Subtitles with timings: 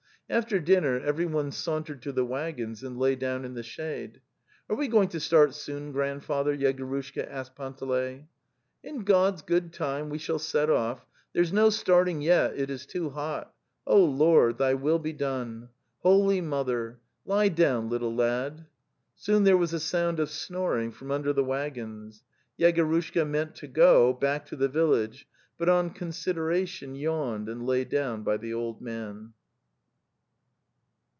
[0.31, 4.21] After dinner everyone sauntered to the waggons and lay down in the shade.
[4.69, 8.27] "Are we going to start soon, grandfather?" Yegorushka asked Panteley.
[8.81, 13.09] "in God's 'good time, we shall /seti\:otk: 74 Phere' no starting yet; it is too
[13.09, 13.53] hot.
[13.85, 13.93] 4)...
[13.95, 15.67] ©) ord, Thy will be done.
[15.99, 17.01] Holy Mother....
[17.25, 18.67] Lie down, little lad."
[19.17, 22.23] Soon there was a sound of snoring from under the waggons.
[22.57, 25.27] Yegorushka meant to go back to the village,
[25.57, 29.33] but on consideration, yawned and lay down by the old man.